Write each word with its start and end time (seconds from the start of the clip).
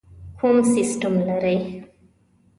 کوم 0.37 0.57
سیسټم 0.71 1.13
لرئ؟ 1.27 1.57